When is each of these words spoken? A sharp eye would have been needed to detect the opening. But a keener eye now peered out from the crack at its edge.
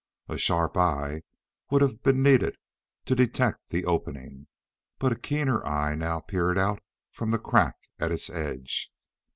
A 0.27 0.35
sharp 0.39 0.77
eye 0.77 1.21
would 1.69 1.83
have 1.83 2.01
been 2.01 2.23
needed 2.23 2.57
to 3.05 3.13
detect 3.13 3.69
the 3.69 3.85
opening. 3.85 4.47
But 4.97 5.11
a 5.11 5.15
keener 5.15 5.63
eye 5.63 5.93
now 5.93 6.21
peered 6.21 6.57
out 6.57 6.79
from 7.11 7.29
the 7.29 7.37
crack 7.37 7.75
at 7.99 8.11
its 8.11 8.27
edge. 8.27 8.91